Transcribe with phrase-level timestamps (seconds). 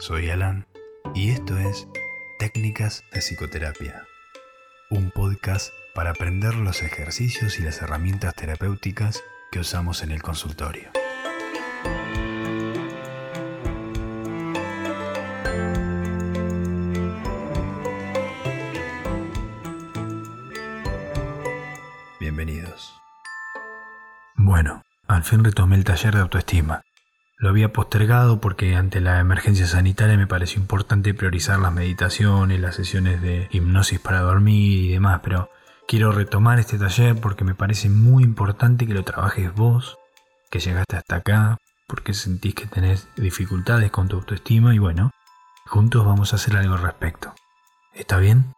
[0.00, 0.64] Soy Alan
[1.12, 1.88] y esto es
[2.38, 4.06] Técnicas de Psicoterapia,
[4.90, 10.88] un podcast para aprender los ejercicios y las herramientas terapéuticas que usamos en el consultorio.
[22.20, 22.94] Bienvenidos.
[24.36, 26.82] Bueno, al fin retomé el taller de autoestima.
[27.40, 32.74] Lo había postergado porque ante la emergencia sanitaria me pareció importante priorizar las meditaciones, las
[32.74, 35.48] sesiones de hipnosis para dormir y demás, pero
[35.86, 39.98] quiero retomar este taller porque me parece muy importante que lo trabajes vos,
[40.50, 45.12] que llegaste hasta acá, porque sentís que tenés dificultades con tu autoestima y bueno,
[45.66, 47.34] juntos vamos a hacer algo al respecto.
[47.94, 48.52] ¿Está bien?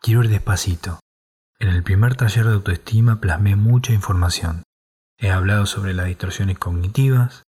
[0.00, 1.00] Quiero ir despacito.
[1.58, 4.62] En el primer taller de autoestima plasmé mucha información.
[5.18, 7.43] He hablado sobre las distorsiones cognitivas,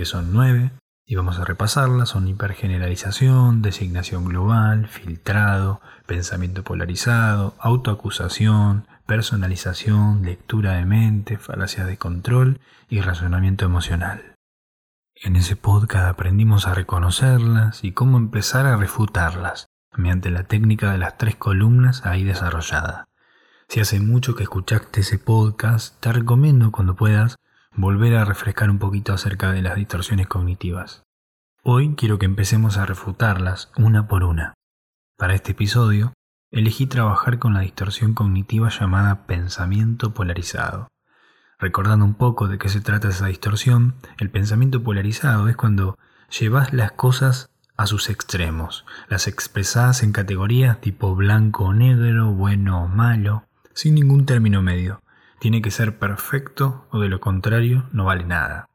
[0.00, 0.70] que son nueve,
[1.04, 2.08] y vamos a repasarlas.
[2.08, 12.60] Son hipergeneralización, designación global, filtrado, pensamiento polarizado, autoacusación, personalización, lectura de mente, falacias de control
[12.88, 14.36] y razonamiento emocional.
[15.16, 20.96] En ese podcast aprendimos a reconocerlas y cómo empezar a refutarlas mediante la técnica de
[20.96, 23.08] las tres columnas ahí desarrollada.
[23.68, 27.36] Si hace mucho que escuchaste ese podcast, te recomiendo cuando puedas
[27.76, 31.02] volver a refrescar un poquito acerca de las distorsiones cognitivas.
[31.62, 34.54] Hoy quiero que empecemos a refutarlas una por una.
[35.16, 36.12] Para este episodio,
[36.50, 40.88] elegí trabajar con la distorsión cognitiva llamada pensamiento polarizado.
[41.58, 45.98] Recordando un poco de qué se trata esa distorsión, el pensamiento polarizado es cuando
[46.30, 52.82] llevas las cosas a sus extremos, las expresás en categorías tipo blanco o negro, bueno
[52.82, 55.02] o malo, sin ningún término medio,
[55.40, 58.68] tiene que ser perfecto o de lo contrario no vale nada.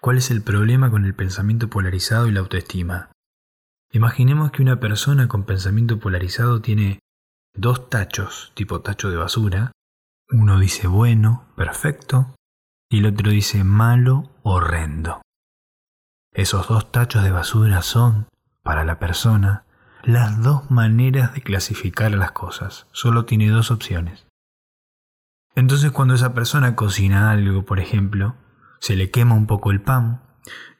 [0.00, 3.10] ¿Cuál es el problema con el pensamiento polarizado y la autoestima?
[3.92, 7.00] Imaginemos que una persona con pensamiento polarizado tiene
[7.54, 9.72] dos tachos, tipo tacho de basura.
[10.30, 12.34] Uno dice bueno, perfecto,
[12.90, 15.22] y el otro dice malo, horrendo.
[16.32, 18.28] Esos dos tachos de basura son,
[18.62, 19.64] para la persona,
[20.02, 22.86] las dos maneras de clasificar las cosas.
[22.92, 24.25] Solo tiene dos opciones.
[25.56, 28.36] Entonces cuando esa persona cocina algo, por ejemplo,
[28.78, 30.22] se le quema un poco el pan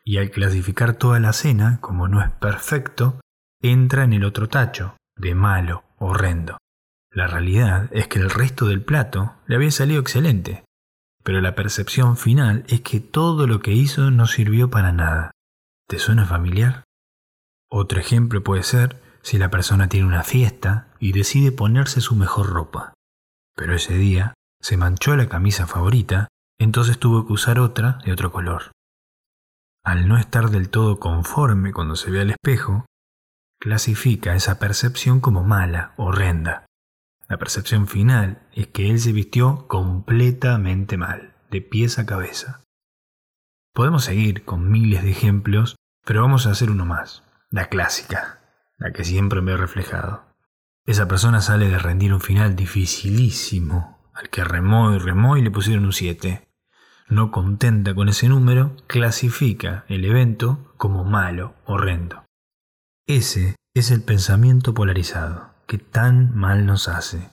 [0.05, 3.21] y al clasificar toda la cena, como no es perfecto,
[3.63, 6.59] entra en el otro tacho, de malo, horrendo.
[7.11, 10.65] La realidad es que el resto del plato le había salido excelente,
[11.25, 15.31] pero la percepción final es que todo lo que hizo no sirvió para nada.
[15.89, 16.85] ¿Te suena familiar?
[17.71, 22.51] Otro ejemplo puede ser si la persona tiene una fiesta y decide ponerse su mejor
[22.51, 22.93] ropa,
[23.57, 24.35] pero ese día
[24.67, 26.27] se manchó la camisa favorita,
[26.59, 28.73] entonces tuvo que usar otra de otro color.
[29.85, 32.85] Al no estar del todo conforme cuando se ve al espejo,
[33.61, 36.67] clasifica esa percepción como mala, horrenda.
[37.29, 42.65] La percepción final es que él se vistió completamente mal, de pies a cabeza.
[43.73, 48.41] Podemos seguir con miles de ejemplos, pero vamos a hacer uno más, la clásica,
[48.79, 50.25] la que siempre me he reflejado.
[50.87, 55.51] Esa persona sale de rendir un final dificilísimo al que remó y remó y le
[55.51, 56.49] pusieron un 7.
[57.09, 62.25] No contenta con ese número, clasifica el evento como malo, horrendo.
[63.07, 67.31] Ese es el pensamiento polarizado, que tan mal nos hace,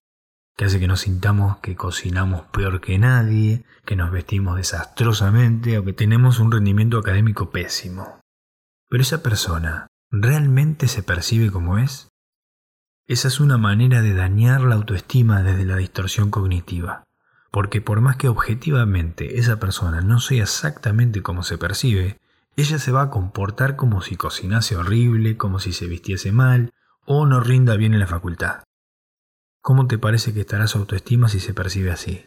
[0.56, 5.86] que hace que nos sintamos que cocinamos peor que nadie, que nos vestimos desastrosamente o
[5.86, 8.20] que tenemos un rendimiento académico pésimo.
[8.90, 12.10] Pero esa persona, ¿realmente se percibe como es?
[13.06, 17.04] Esa es una manera de dañar la autoestima desde la distorsión cognitiva,
[17.52, 22.22] porque por más que objetivamente esa persona no sea exactamente como se percibe,
[22.56, 26.72] ella se va a comportar como si cocinase horrible, como si se vistiese mal
[27.06, 28.64] o no rinda bien en la facultad.
[29.62, 32.26] ¿Cómo te parece que estará su autoestima si se percibe así?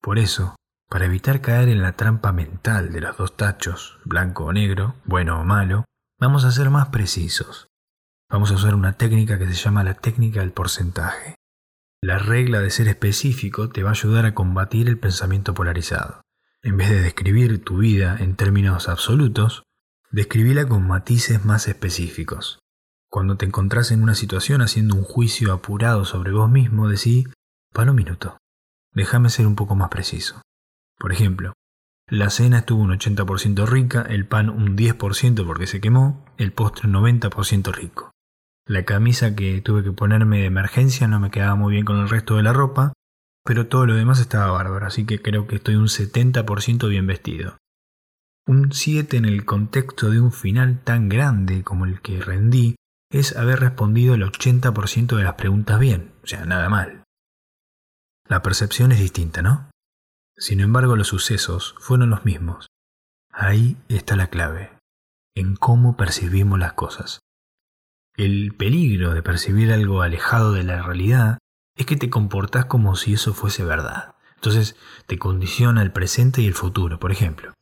[0.00, 0.56] Por eso,
[0.88, 5.40] para evitar caer en la trampa mental de los dos tachos, blanco o negro, bueno
[5.40, 5.84] o malo,
[6.18, 7.68] vamos a ser más precisos.
[8.30, 11.36] Vamos a usar una técnica que se llama la técnica del porcentaje.
[12.02, 16.22] La regla de ser específico te va a ayudar a combatir el pensamiento polarizado.
[16.62, 19.62] En vez de describir tu vida en términos absolutos,
[20.10, 22.58] describíla con matices más específicos.
[23.10, 27.26] Cuando te encontrás en una situación haciendo un juicio apurado sobre vos mismo, decí,
[27.72, 28.38] para un minuto,
[28.92, 30.40] déjame ser un poco más preciso.
[30.98, 31.52] Por ejemplo,
[32.08, 36.88] la cena estuvo un 80% rica, el pan un 10% porque se quemó, el postre
[36.88, 38.13] un 90% rico.
[38.66, 42.08] La camisa que tuve que ponerme de emergencia no me quedaba muy bien con el
[42.08, 42.94] resto de la ropa,
[43.44, 47.58] pero todo lo demás estaba bárbaro, así que creo que estoy un 70% bien vestido.
[48.46, 52.76] Un 7 en el contexto de un final tan grande como el que rendí
[53.10, 57.04] es haber respondido el 80% de las preguntas bien, o sea, nada mal.
[58.26, 59.70] La percepción es distinta, ¿no?
[60.38, 62.66] Sin embargo, los sucesos fueron los mismos.
[63.30, 64.72] Ahí está la clave,
[65.36, 67.20] en cómo percibimos las cosas.
[68.16, 71.38] El peligro de percibir algo alejado de la realidad
[71.76, 74.14] es que te comportas como si eso fuese verdad.
[74.36, 74.76] Entonces
[75.06, 77.00] te condiciona el presente y el futuro.
[77.00, 77.54] Por ejemplo,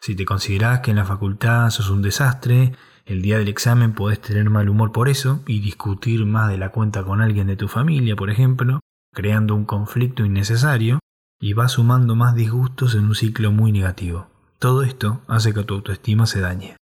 [0.00, 2.74] si te considerás que en la facultad sos un desastre,
[3.06, 6.70] el día del examen podés tener mal humor por eso y discutir más de la
[6.70, 8.80] cuenta con alguien de tu familia, por ejemplo,
[9.12, 10.98] creando un conflicto innecesario
[11.38, 14.26] y vas sumando más disgustos en un ciclo muy negativo.
[14.58, 16.76] Todo esto hace que tu autoestima se dañe.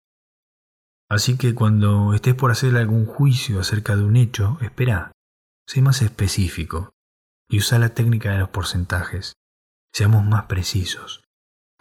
[1.11, 5.11] Así que cuando estés por hacer algún juicio acerca de un hecho, espera,
[5.67, 6.93] sé más específico
[7.49, 9.35] y usa la técnica de los porcentajes.
[9.93, 11.25] Seamos más precisos.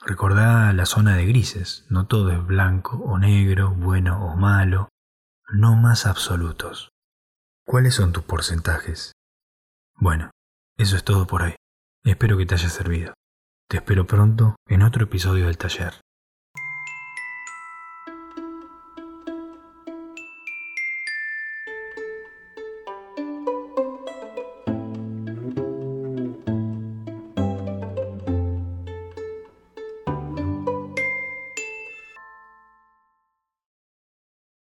[0.03, 4.89] Recordá la zona de grises, no todo es blanco o negro, bueno o malo,
[5.51, 6.89] no más absolutos.
[7.65, 9.11] ¿Cuáles son tus porcentajes?
[9.93, 10.31] Bueno,
[10.75, 11.55] eso es todo por hoy.
[12.03, 13.13] Espero que te haya servido.
[13.69, 15.93] Te espero pronto en otro episodio del taller.